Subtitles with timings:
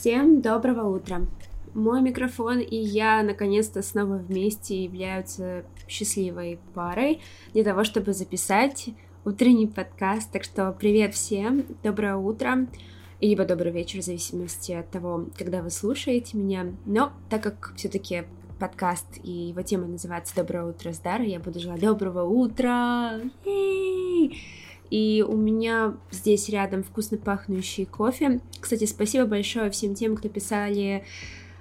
[0.00, 1.22] Всем доброго утра!
[1.74, 7.20] Мой микрофон и я наконец-то снова вместе являются счастливой парой
[7.52, 8.90] для того, чтобы записать
[9.24, 10.30] утренний подкаст.
[10.30, 12.68] Так что привет всем, доброе утро,
[13.20, 16.66] либо добрый вечер, в зависимости от того, когда вы слушаете меня.
[16.86, 18.22] Но так как все-таки
[18.60, 23.18] подкаст и его тема называется «Доброе утро с Дарой», я буду желать доброго утра!
[24.90, 28.40] И у меня здесь рядом вкусно пахнущий кофе.
[28.60, 31.04] Кстати, спасибо большое всем тем, кто писали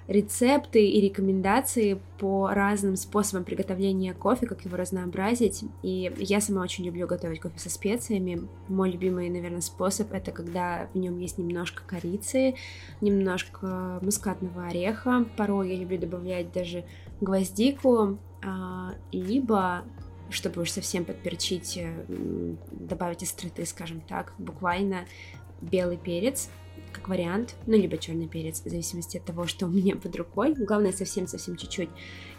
[0.08, 5.64] рецепты и рекомендации по разным способам приготовления кофе, как его разнообразить.
[5.84, 8.48] И я сама очень люблю готовить кофе со специями.
[8.70, 12.56] Мой любимый, наверное, способ это когда в нем есть немножко корицы,
[13.02, 15.26] немножко мускатного ореха.
[15.36, 16.86] Порой я люблю добавлять даже
[17.20, 19.84] гвоздику, а, либо
[20.30, 25.06] чтобы уж совсем подперчить, э, добавить остроты, скажем так, буквально
[25.62, 26.50] белый перец,
[26.92, 30.54] как вариант, ну, либо черный перец, в зависимости от того, что у меня под рукой.
[30.54, 31.90] Главное, совсем-совсем чуть-чуть.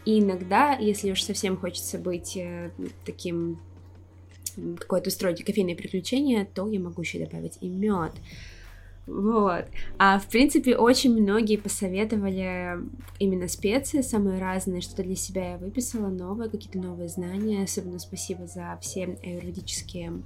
[0.05, 2.71] И иногда, если уж совсем хочется быть э,
[3.05, 3.59] таким
[4.79, 8.13] какое-то устроить кофейное приключение, то я могу еще добавить и мед.
[9.09, 9.65] Вот.
[9.99, 12.79] А в принципе, очень многие посоветовали
[13.19, 17.65] именно специи, самые разные, что-то для себя я выписала, новые, какие-то новые знания.
[17.65, 20.23] Особенно спасибо за все юридические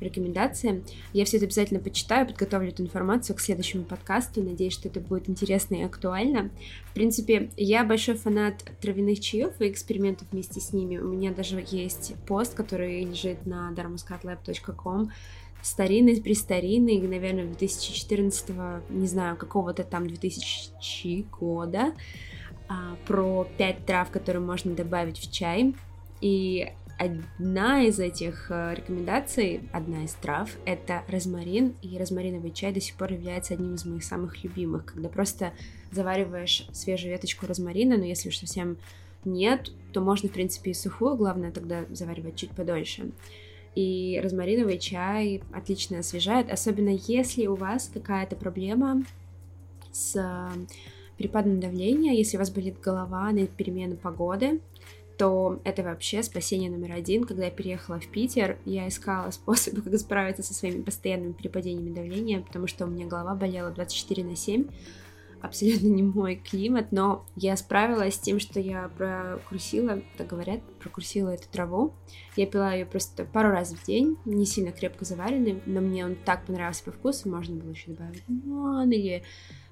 [0.00, 0.84] рекомендации.
[1.14, 4.42] Я все это обязательно почитаю, подготовлю эту информацию к следующему подкасту.
[4.42, 6.50] Надеюсь, что это будет интересно и актуально.
[6.90, 10.98] В принципе, я большой фанат травяных чаев и экспериментов вместе с ними.
[10.98, 15.10] У меня даже есть пост, который лежит на darmuscatlab.com
[15.66, 18.50] старинный, престаринный, наверное, 2014,
[18.90, 21.92] не знаю, какого-то там 2000 года,
[22.68, 25.74] а, про пять трав, которые можно добавить в чай.
[26.20, 32.80] И Одна из этих э, рекомендаций, одна из трав, это розмарин, и розмариновый чай до
[32.80, 35.52] сих пор является одним из моих самых любимых, когда просто
[35.92, 38.78] завариваешь свежую веточку розмарина, но если уж совсем
[39.26, 43.10] нет, то можно, в принципе, и сухую, главное тогда заваривать чуть подольше.
[43.76, 49.04] И розмариновый чай отлично освежает, особенно если у вас какая-то проблема
[49.92, 50.18] с
[51.18, 54.60] перепадом давления, если у вас болит голова на перемену погоды,
[55.18, 57.24] то это вообще спасение номер один.
[57.24, 62.40] Когда я переехала в Питер, я искала способы, как справиться со своими постоянными перепадениями давления,
[62.40, 64.66] потому что у меня голова болела 24 на 7,
[65.40, 71.30] абсолютно не мой климат, но я справилась с тем, что я прокурсила, так говорят, прокурсила
[71.30, 71.92] эту траву.
[72.36, 76.16] Я пила ее просто пару раз в день, не сильно крепко заваренный, но мне он
[76.16, 79.22] так понравился по вкусу, можно было еще добавить лимон или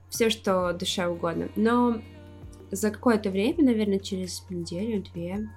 [0.08, 1.48] все, что душа угодно.
[1.56, 2.00] Но
[2.70, 5.48] за какое-то время, наверное, через неделю-две,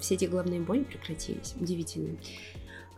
[0.00, 1.54] все эти головные боли прекратились.
[1.58, 2.16] Удивительно.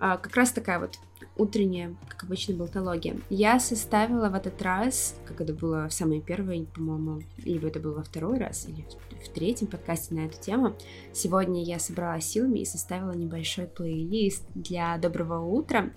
[0.01, 0.99] А, как раз такая вот
[1.37, 3.17] утренняя, как обычно, болтология.
[3.31, 7.95] Я составила в этот раз, как это было в самый первый, по-моему, либо это было
[7.95, 8.85] во второй раз, или
[9.25, 10.77] в третьем подкасте на эту тему.
[11.13, 15.91] Сегодня я собрала силами и составила небольшой плейлист для доброго утра,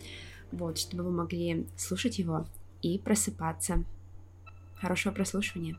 [0.51, 2.45] вот, чтобы вы могли слушать его
[2.81, 3.83] и просыпаться.
[4.75, 5.77] Хорошего прослушивания.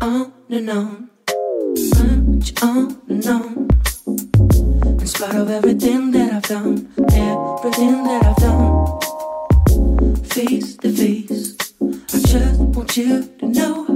[0.00, 1.10] Oh, on and on,
[2.38, 3.68] much on oh, and on.
[5.00, 12.18] In spite of everything that I've done, everything that I've done, face to face, I
[12.28, 13.87] just want you to know.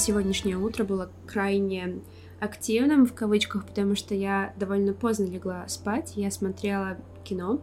[0.00, 2.00] Сегодняшнее утро было крайне
[2.40, 6.14] активным в кавычках, потому что я довольно поздно легла спать.
[6.16, 7.60] Я смотрела кино,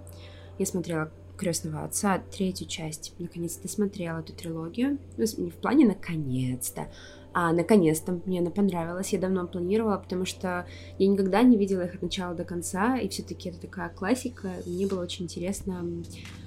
[0.60, 3.14] я смотрела крестного отца, третью часть.
[3.18, 5.00] Наконец-то смотрела эту трилогию.
[5.18, 6.92] Ну, не в плане наконец-то,
[7.34, 9.14] а наконец-то мне она понравилась.
[9.14, 10.68] Я давно планировала, потому что
[11.00, 14.52] я никогда не видела их от начала до конца, и все-таки это такая классика.
[14.68, 15.84] Мне было очень интересно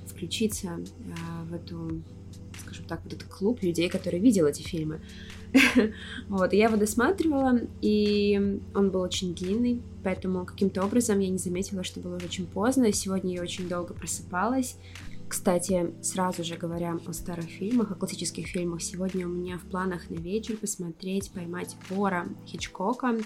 [0.07, 2.03] включиться а, в эту,
[2.61, 5.01] скажем так, вот этот клуб людей, которые видел эти фильмы.
[6.29, 11.85] Вот, я его досматривала, и он был очень длинный, поэтому каким-то образом я не заметила,
[11.85, 12.93] что было уже очень поздно.
[12.93, 14.77] Сегодня я очень долго просыпалась.
[15.29, 20.11] Кстати, сразу же говоря о старых фильмах, о классических фильмах, сегодня у меня в планах
[20.11, 23.17] на вечер посмотреть «Поймать вора» Хичкока,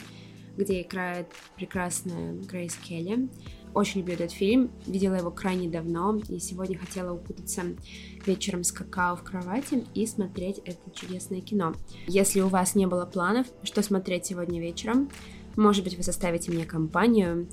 [0.57, 3.29] где играет прекрасная Грейс Келли.
[3.75, 7.63] Очень люблю этот фильм, видела его крайне давно, и сегодня хотела укутаться
[8.25, 11.75] вечером с какао в кровати и смотреть это чудесное кино.
[12.07, 15.11] Если у вас не было планов, что смотреть сегодня вечером,
[15.57, 17.49] может быть, вы составите мне компанию,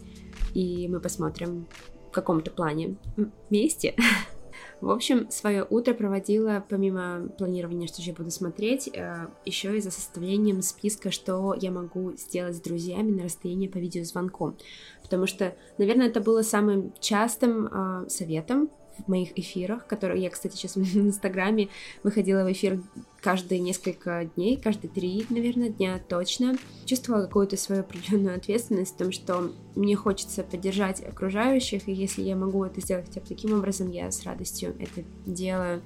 [0.54, 1.66] и мы посмотрим
[2.10, 2.98] в каком-то плане
[3.50, 3.96] вместе.
[4.82, 9.82] В общем, свое утро проводила, помимо планирования, что же я буду смотреть, э, еще и
[9.82, 14.58] за составлением списка, что я могу сделать с друзьями на расстоянии по видеозвонку.
[15.04, 18.72] Потому что, наверное, это было самым частым э, советом
[19.06, 21.70] в моих эфирах, которые я, кстати, сейчас в Инстаграме
[22.04, 22.82] выходила в эфир
[23.22, 26.58] каждые несколько дней, каждые три, наверное, дня точно.
[26.86, 32.36] Чувствовала какую-то свою определенную ответственность в том, что мне хочется поддержать окружающих, и если я
[32.36, 35.82] могу это сделать хотя бы таким образом, я с радостью это делаю.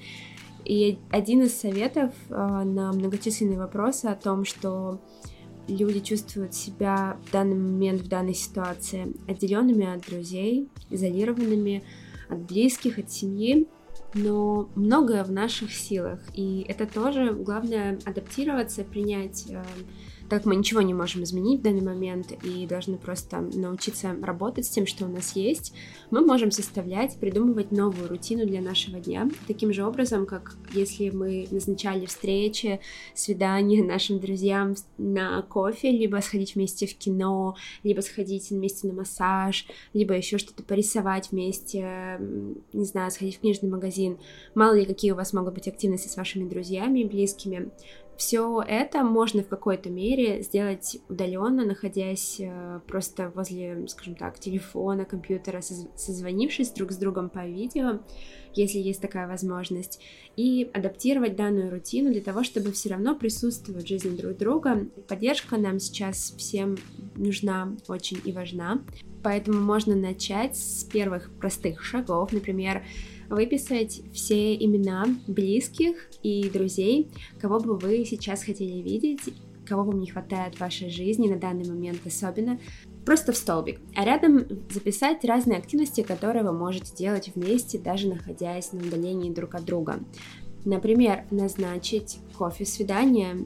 [0.63, 4.99] И один из советов э, на многочисленные вопросы о том, что
[5.67, 11.83] люди чувствуют себя в данный момент, в данной ситуации отделенными от друзей, изолированными,
[12.29, 13.67] от близких, от семьи,
[14.13, 19.63] но многое в наших силах, и это тоже главное адаптироваться, принять э,
[20.29, 24.69] так мы ничего не можем изменить в данный момент и должны просто научиться работать с
[24.69, 25.73] тем, что у нас есть,
[26.11, 31.47] мы можем составлять, придумывать новую рутину для нашего дня, таким же образом, как если мы
[31.51, 32.79] назначали встречи,
[33.13, 39.67] свидания нашим друзьям на кофе, либо сходить вместе в кино, либо сходить вместе на массаж,
[39.93, 42.19] либо еще что-то порисовать вместе,
[42.73, 44.17] не знаю, сходить в книжный магазин.
[44.55, 47.71] Мало ли, какие у вас могут быть активности с вашими друзьями и близкими.
[48.17, 55.03] Все это можно в какой-то мере сделать удаленно, находясь э, просто возле, скажем так, телефона,
[55.05, 57.99] компьютера, созвонившись друг с другом по видео,
[58.55, 59.99] если есть такая возможность,
[60.35, 64.87] и адаптировать данную рутину для того, чтобы все равно присутствовать в жизни друг друга.
[65.07, 66.77] Поддержка нам сейчас всем
[67.15, 68.81] нужна очень и важна,
[69.23, 72.83] поэтому можно начать с первых простых шагов, например,
[73.29, 79.21] выписать все имена близких и друзей, кого бы вы сейчас хотели видеть,
[79.65, 82.59] кого вам не хватает в вашей жизни на данный момент особенно,
[83.05, 83.79] просто в столбик.
[83.95, 89.55] А рядом записать разные активности, которые вы можете делать вместе, даже находясь на удалении друг
[89.55, 89.99] от друга.
[90.65, 93.45] Например, назначить кофе-свидание,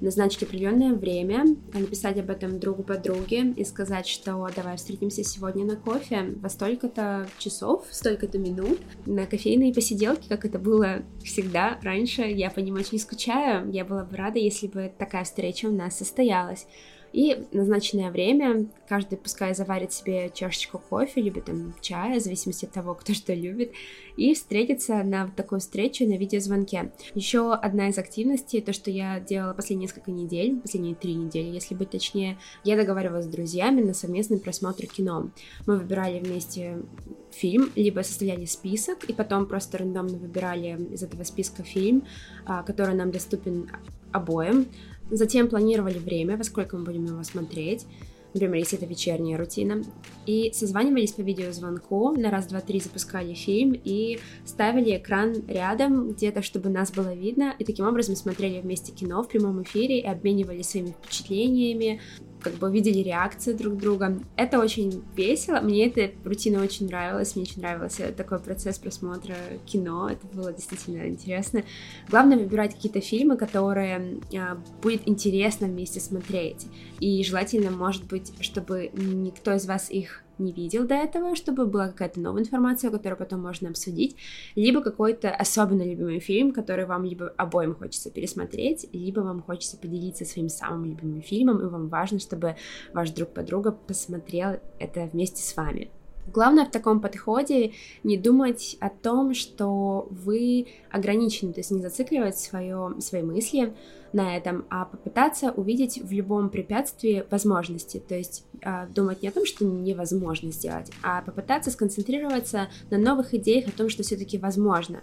[0.00, 5.76] назначить определенное время, написать об этом другу подруге и сказать, что давай встретимся сегодня на
[5.76, 12.22] кофе во столько-то часов, столько-то минут, на кофейные посиделки, как это было всегда раньше.
[12.22, 13.70] Я по ним очень скучаю.
[13.72, 16.66] Я была бы рада, если бы такая встреча у нас состоялась.
[17.12, 22.72] И назначенное время каждый пускай заварит себе чашечку кофе, либо там чая, в зависимости от
[22.72, 23.72] того, кто что любит,
[24.16, 26.92] и встретиться на такую встречу на видеозвонке.
[27.14, 31.74] Еще одна из активностей, то, что я делала последние несколько недель, последние три недели, если
[31.74, 35.30] быть точнее, я договаривалась с друзьями на совместный просмотр кино.
[35.66, 36.82] Мы выбирали вместе
[37.30, 42.04] фильм, либо составляли список, и потом просто рандомно выбирали из этого списка фильм,
[42.44, 43.70] а, который нам доступен
[44.12, 44.66] обоим.
[45.10, 47.86] Затем планировали время, во сколько мы будем его смотреть,
[48.34, 49.82] например, если это вечерняя рутина,
[50.26, 56.42] и созванивались по видеозвонку, на раз, два, три запускали фильм и ставили экран рядом где-то,
[56.42, 60.68] чтобы нас было видно, и таким образом смотрели вместе кино в прямом эфире и обменивались
[60.68, 62.00] своими впечатлениями,
[62.40, 64.18] как бы видели реакции друг друга.
[64.36, 70.08] Это очень весело, мне эта рутина очень нравилась, мне очень нравился такой процесс просмотра кино,
[70.08, 71.64] это было действительно интересно.
[72.08, 76.66] Главное выбирать какие-то фильмы, которые а, будет интересно вместе смотреть,
[77.00, 81.88] и желательно, может быть, чтобы никто из вас их не видел до этого, чтобы была
[81.88, 84.16] какая-то новая информация, которую потом можно обсудить,
[84.54, 90.24] либо какой-то особенно любимый фильм, который вам либо обоим хочется пересмотреть, либо вам хочется поделиться
[90.24, 92.56] своим самым любимым фильмом, и вам важно, чтобы
[92.92, 95.90] ваш друг подруга посмотрел это вместе с вами.
[96.32, 97.72] Главное в таком подходе
[98.04, 103.72] не думать о том, что вы ограничены, то есть не зацикливать свое, свои мысли
[104.12, 109.32] на этом, а попытаться увидеть в любом препятствии возможности, то есть э, думать не о
[109.32, 115.00] том, что невозможно сделать, а попытаться сконцентрироваться на новых идеях о том, что все-таки возможно.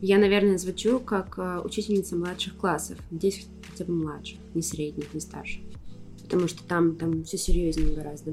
[0.00, 5.20] Я, наверное, звучу как э, учительница младших классов, здесь хотя бы младше, не средних, не
[5.20, 5.62] старших,
[6.24, 8.32] потому что там, там все серьезнее гораздо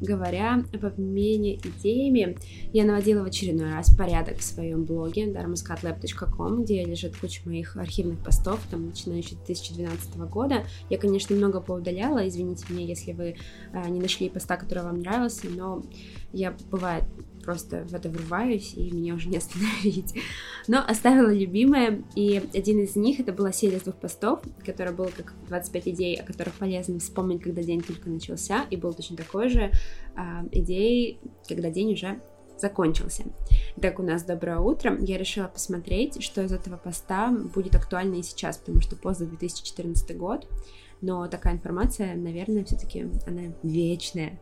[0.00, 2.36] говоря об обмене идеями,
[2.72, 8.18] я наводила в очередной раз порядок в своем блоге darmuscatlab.com, где лежит куча моих архивных
[8.20, 10.64] постов, там, начиная еще 2012 года.
[10.90, 13.36] Я, конечно, много поудаляла, извините меня, если вы
[13.72, 15.82] э, не нашли поста, который вам нравился, но
[16.32, 17.04] я, бывает,
[17.42, 20.14] просто в это врываюсь, и меня уже не остановить.
[20.68, 25.34] Но оставила любимое, и один из них, это была серия двух постов, которая была как
[25.48, 29.70] 25 идей, о которых полезно вспомнить, когда день только начался, и был точно такой же
[30.16, 30.20] э,
[30.52, 32.20] идеей, когда день уже
[32.58, 33.24] закончился.
[33.80, 34.96] Так у нас доброе утро.
[35.00, 39.26] Я решила посмотреть, что из этого поста будет актуально и сейчас, потому что пост за
[39.26, 40.46] 2014 год,
[41.00, 44.40] но такая информация, наверное, все-таки она вечная.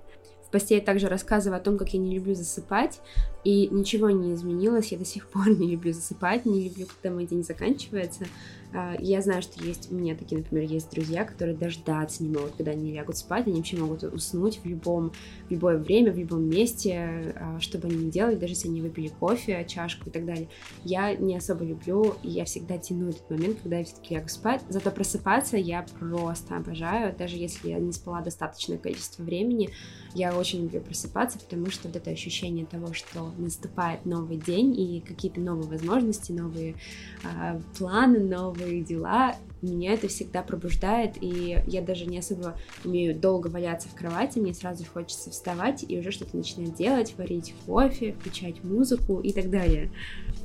[0.51, 3.01] Посте я также рассказываю о том, как я не люблю засыпать,
[3.45, 7.27] и ничего не изменилось, я до сих пор не люблю засыпать, не люблю, когда мой
[7.27, 8.27] день заканчивается.
[8.73, 12.53] А, я знаю, что есть у меня такие, например, есть друзья, которые дождаться не могут,
[12.57, 15.13] когда они лягут спать, они вообще могут уснуть в любом,
[15.49, 19.09] в любое время, в любом месте, а, чтобы они не делали, даже если они выпили
[19.09, 20.49] кофе, чашку и так далее.
[20.85, 24.63] Я не особо люблю, и я всегда тяну этот момент, когда я все-таки лягу спать.
[24.69, 29.71] Зато просыпаться я просто обожаю, даже если я не спала достаточное количество времени,
[30.15, 35.01] я очень люблю просыпаться, потому что вот это ощущение того, что наступает новый день и
[35.01, 36.77] какие-то новые возможности, новые
[37.25, 43.49] э, планы, новые дела, меня это всегда пробуждает, и я даже не особо умею долго
[43.49, 48.65] валяться в кровати, мне сразу хочется вставать и уже что-то начинать делать, варить кофе, включать
[48.65, 49.91] музыку и так далее.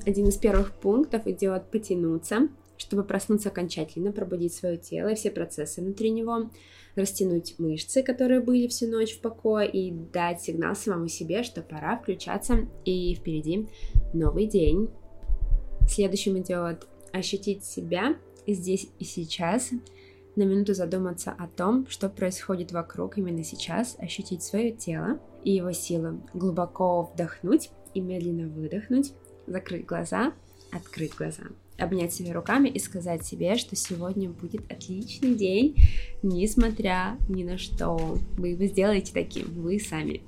[0.06, 5.82] Один из первых пунктов идет потянуться, чтобы проснуться окончательно, пробудить свое тело и все процессы
[5.82, 6.50] внутри него
[6.96, 11.98] растянуть мышцы, которые были всю ночь в покое, и дать сигнал самому себе, что пора
[11.98, 13.68] включаться, и впереди
[14.14, 14.90] новый день.
[15.88, 18.16] Следующим идет ощутить себя
[18.48, 19.72] здесь и сейчас,
[20.36, 25.72] на минуту задуматься о том, что происходит вокруг именно сейчас, ощутить свое тело и его
[25.72, 29.14] силу, глубоко вдохнуть и медленно выдохнуть,
[29.48, 30.34] закрыть глаза,
[30.72, 31.44] открыть глаза
[31.78, 35.76] обнять себя руками и сказать себе, что сегодня будет отличный день,
[36.24, 38.18] несмотря ни на что.
[38.38, 40.22] Вы его сделаете таким, вы сами.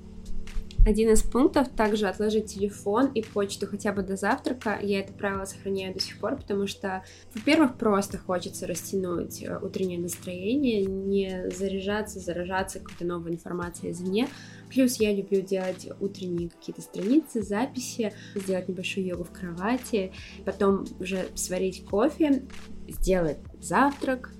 [0.86, 4.78] Один из пунктов также отложить телефон и почту хотя бы до завтрака.
[4.80, 9.98] Я это правило сохраняю до сих пор, потому что, во-первых, просто хочется растянуть э, утреннее
[9.98, 14.28] настроение, не заряжаться, заражаться какой-то новой информацией извне.
[14.70, 20.12] Плюс я люблю делать утренние какие-то страницы, записи, сделать небольшую йогу в кровати,
[20.44, 22.44] потом уже сварить кофе,
[22.88, 24.32] сделать завтрак,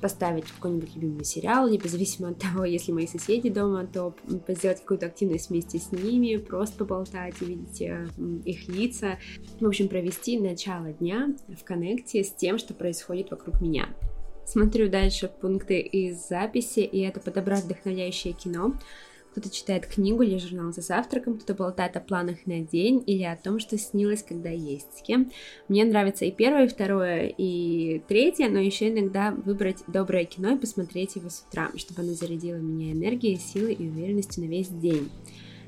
[0.00, 4.14] поставить какой-нибудь любимый сериал, либо зависимо от того, если мои соседи дома, то
[4.48, 8.06] сделать какую-то активность вместе с ними, просто поболтать, увидеть э,
[8.44, 9.18] их лица.
[9.60, 13.88] В общем, провести начало дня в коннекте с тем, что происходит вокруг меня.
[14.46, 18.74] Смотрю дальше пункты из записи, и это подобрать вдохновляющее кино.
[19.34, 23.34] Кто-то читает книгу или журнал за завтраком, кто-то болтает о планах на день или о
[23.34, 25.32] том, что снилось, когда есть с кем.
[25.66, 30.56] Мне нравится и первое, и второе, и третье, но еще иногда выбрать доброе кино и
[30.56, 35.10] посмотреть его с утра, чтобы оно зарядило меня энергией, силой и уверенностью на весь день.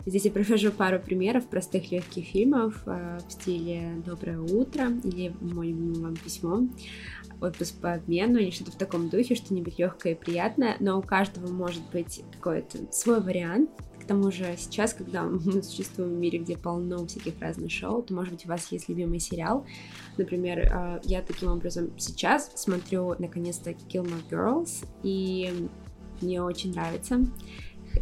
[0.07, 5.73] Здесь я привожу пару примеров простых легких фильмов э, в стиле «Доброе утро» или «Мой
[5.73, 6.69] вам письмо»,
[7.41, 11.53] «Отпуск по обмену» или что-то в таком духе, что-нибудь легкое и приятное, но у каждого
[11.53, 13.71] может быть какой-то свой вариант,
[14.07, 18.15] к тому же сейчас, когда мы существуем в мире, где полно всяких разных шоу, то,
[18.15, 19.67] может быть, у вас есть любимый сериал.
[20.17, 25.69] Например, э, я таким образом сейчас смотрю, наконец-то, Gilmore Girls, и
[26.21, 27.19] мне очень нравится.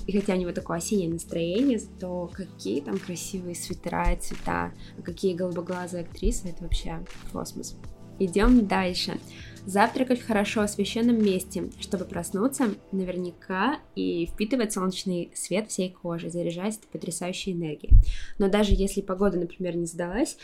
[0.06, 5.02] И хотя у него такое осеннее настроение, то какие там красивые свитера и цвета, а
[5.02, 7.76] какие голубоглазые актрисы, это вообще космос.
[8.18, 9.18] Идем дальше.
[9.66, 16.76] Завтракать в хорошо освещенном месте, чтобы проснуться наверняка и впитывать солнечный свет всей кожи, заряжаясь
[16.76, 17.94] этой потрясающей энергией.
[18.38, 20.36] Но даже если погода, например, не сдалась,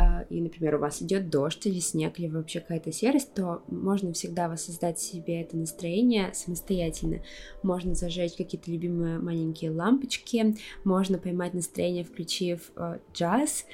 [0.00, 4.14] а, и, например, у вас идет дождь или снег, или вообще какая-то серость, то можно
[4.14, 7.18] всегда воссоздать себе это настроение самостоятельно.
[7.62, 13.66] Можно зажечь какие-то любимые маленькие лампочки, можно поймать настроение, включив э, джаз,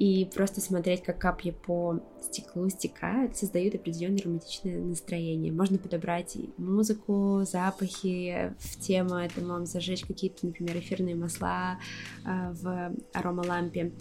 [0.00, 5.52] и просто смотреть, как капли по стеклу стекают, создают определенное романтичное настроение.
[5.52, 11.78] Можно подобрать музыку, запахи в тему этому, зажечь какие-то, например, эфирные масла
[12.24, 13.92] э, в аромалампе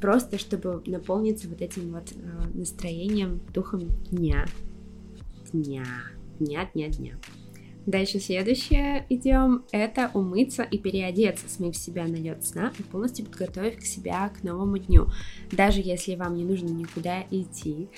[0.00, 4.46] просто чтобы наполниться вот этим вот э, настроением, духом дня.
[5.52, 5.84] Дня,
[6.40, 7.18] дня, дня, дня.
[7.86, 13.78] Дальше следующее идем, это умыться и переодеться, смыв себя на лед сна и полностью подготовив
[13.78, 15.08] к себя к новому дню.
[15.50, 17.88] Даже если вам не нужно никуда идти,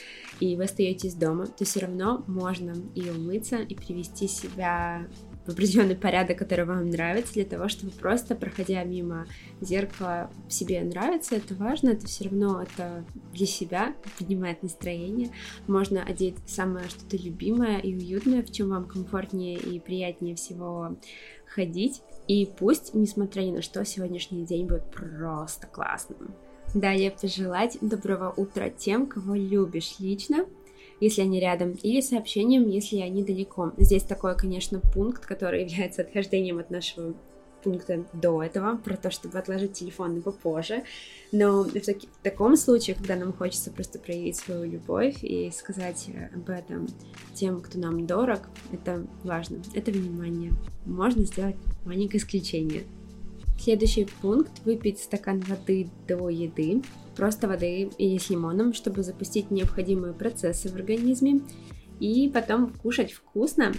[0.40, 5.06] и вы остаетесь дома, то все равно можно и умыться, и привести себя
[5.46, 9.26] в определенный порядок, который вам нравится, для того, чтобы просто, проходя мимо
[9.60, 15.30] зеркала, себе нравится, это важно, это все равно это для себя поднимает настроение.
[15.66, 20.96] Можно одеть самое что-то любимое и уютное, в чем вам комфортнее и приятнее всего
[21.46, 22.02] ходить.
[22.26, 26.34] И пусть, несмотря ни на что, сегодняшний день будет просто классным.
[26.74, 30.46] Далее пожелать доброго утра тем, кого любишь лично,
[31.00, 33.72] если они рядом, или сообщением, если они далеко.
[33.76, 37.14] Здесь такой, конечно, пункт, который является отхождением от нашего
[37.64, 40.84] пункта до этого, про то, чтобы отложить телефон попозже.
[41.32, 46.08] Но в, таки, в таком случае, когда нам хочется просто проявить свою любовь и сказать
[46.34, 46.86] об этом
[47.34, 50.52] тем, кто нам дорог, это важно, это внимание.
[50.84, 52.84] Можно сделать маленькое исключение.
[53.58, 56.82] Следующий пункт– выпить стакан воды до еды,
[57.16, 61.40] просто воды или с лимоном, чтобы запустить необходимые процессы в организме,
[62.00, 63.72] и потом кушать вкусно.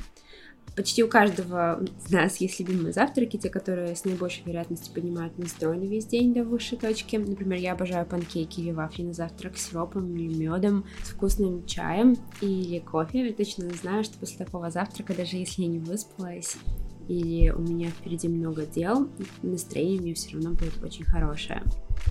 [0.75, 5.77] Почти у каждого из нас есть любимые завтраки, те, которые с наибольшей вероятностью поднимают настрой
[5.77, 7.15] на весь день до высшей точки.
[7.15, 12.17] Например, я обожаю панкейки или вафли на завтрак с сиропом или медом, с вкусным чаем
[12.41, 13.27] или кофе.
[13.27, 16.57] Я точно знаю, что после такого завтрака, даже если я не выспалась,
[17.07, 19.09] или у меня впереди много дел,
[19.41, 21.63] настроение мне все равно будет очень хорошее.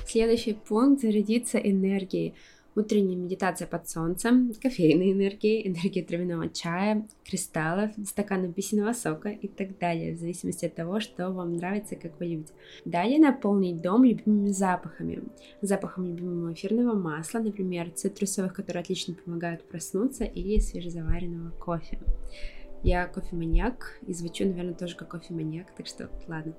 [0.06, 2.34] Следующий пункт– зарядиться энергией.
[2.76, 9.78] Утренняя медитация под солнцем, кофейной энергией, энергия травяного чая, кристаллов, стакан апельсинового сока и так
[9.78, 12.52] далее, в зависимости от того, что вам нравится, как вы любите.
[12.84, 15.22] Далее наполнить дом любимыми запахами.
[15.62, 22.00] Запахом любимого эфирного масла, например, цитрусовых, которые отлично помогают проснуться, или свежезаваренного кофе.
[22.84, 26.54] Я кофеманьяк и звучу, наверное, тоже как кофеманьяк, так что ладно.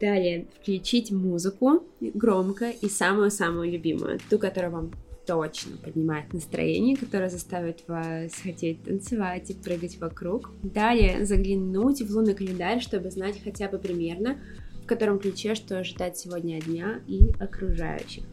[0.00, 4.90] Далее, включить музыку громко и самую-самую любимую, ту, которая вам
[5.24, 10.50] точно поднимает настроение, которая заставит вас хотеть танцевать и прыгать вокруг.
[10.64, 14.40] Далее, заглянуть в лунный календарь, чтобы знать хотя бы примерно,
[14.82, 18.24] в котором ключе что ожидать сегодня дня и окружающих.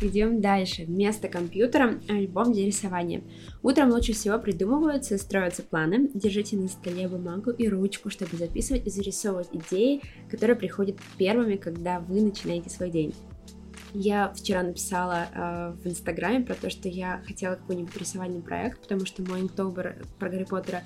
[0.00, 0.84] Идем дальше.
[0.84, 3.22] Вместо компьютера альбом для рисования.
[3.62, 6.10] Утром лучше всего придумываются, строятся планы.
[6.14, 12.00] Держите на столе бумагу и ручку, чтобы записывать и зарисовывать идеи, которые приходят первыми, когда
[12.00, 13.14] вы начинаете свой день.
[13.96, 19.06] Я вчера написала э, в Инстаграме про то, что я хотела какой-нибудь рисовальный проект, потому
[19.06, 20.82] что мой инктобер про Гарри Поттера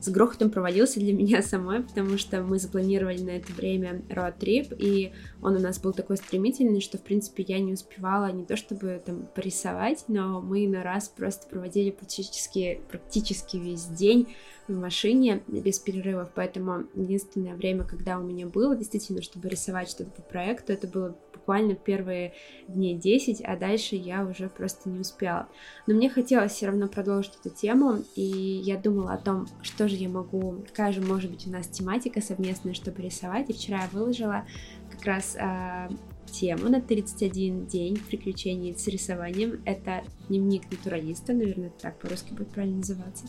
[0.00, 5.12] с грохотом провалился для меня самой, потому что мы запланировали на это время роад-трип, и
[5.42, 9.00] он у нас был такой стремительный, что, в принципе, я не успевала не то чтобы
[9.04, 14.28] там порисовать, но мы на раз просто проводили практически, практически весь день
[14.68, 20.10] в машине без перерывов, поэтому единственное время, когда у меня было действительно, чтобы рисовать что-то
[20.10, 21.16] по проекту, это было
[21.50, 22.32] буквально первые
[22.68, 25.48] дней 10, а дальше я уже просто не успела.
[25.88, 29.96] Но мне хотелось все равно продолжить эту тему, и я думала о том, что же
[29.96, 33.88] я могу, какая же может быть у нас тематика совместная, чтобы рисовать, и вчера я
[33.92, 34.44] выложила
[34.92, 35.88] как раз э,
[36.30, 39.60] тему на 31 день приключений с рисованием.
[39.64, 43.24] Это дневник натуралиста, наверное, так по-русски будет правильно называться,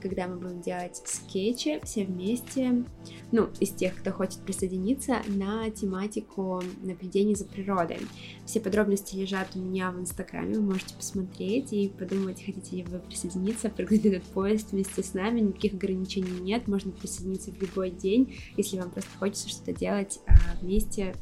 [0.00, 2.84] когда мы будем делать скетчи все вместе,
[3.32, 7.98] ну, из тех, кто хочет присоединиться, на тематику наблюдения за природой.
[8.46, 13.00] Все подробности лежат у меня в Инстаграме, вы можете посмотреть и подумать, хотите ли вы
[13.00, 18.36] присоединиться, прыгнуть этот поезд вместе с нами, никаких ограничений нет, можно присоединиться в любой день,
[18.56, 21.14] если вам просто хочется что-то делать а, вместе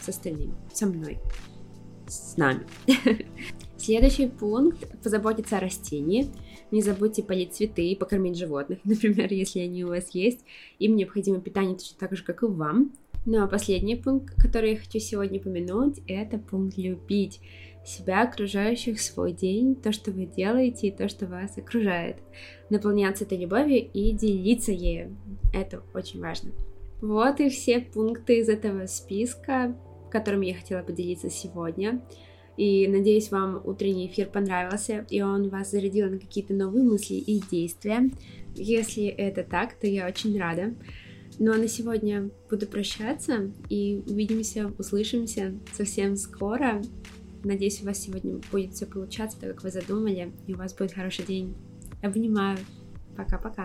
[0.00, 1.18] с остальными, со мной,
[2.06, 2.66] с нами.
[3.76, 6.28] Следующий пункт– позаботиться о растении.
[6.70, 10.44] Не забудьте полить цветы и покормить животных, например, если они у вас есть.
[10.78, 12.92] Им необходимо питание точно так же, как и вам.
[13.24, 17.40] Ну а последний пункт, который я хочу сегодня упомянуть, это пункт любить
[17.84, 22.16] себя, окружающих, свой день, то, что вы делаете и то, что вас окружает.
[22.70, 25.16] Наполняться этой любовью и делиться ею.
[25.52, 26.52] Это очень важно.
[27.02, 29.76] Вот и все пункты из этого списка
[30.12, 32.04] которым я хотела поделиться сегодня.
[32.58, 37.40] И надеюсь, вам утренний эфир понравился, и он вас зарядил на какие-то новые мысли и
[37.50, 38.10] действия.
[38.54, 40.74] Если это так, то я очень рада.
[41.38, 46.82] Ну а на сегодня буду прощаться и увидимся, услышимся совсем скоро.
[47.42, 50.92] Надеюсь, у вас сегодня будет все получаться так, как вы задумали, и у вас будет
[50.92, 51.56] хороший день.
[52.02, 52.58] Обнимаю.
[53.16, 53.64] Пока-пока.